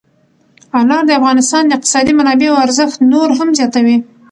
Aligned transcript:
انار 0.77 1.03
د 1.07 1.11
افغانستان 1.19 1.63
د 1.65 1.71
اقتصادي 1.77 2.13
منابعو 2.19 2.61
ارزښت 2.65 2.97
نور 3.11 3.27
هم 3.39 3.49
زیاتوي. 3.59 3.97